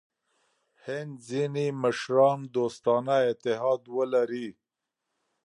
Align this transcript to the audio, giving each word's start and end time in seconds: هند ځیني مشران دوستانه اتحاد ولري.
هند 0.85 1.13
ځیني 1.29 1.67
مشران 1.81 2.39
دوستانه 2.55 3.15
اتحاد 3.29 3.81
ولري. 3.97 4.47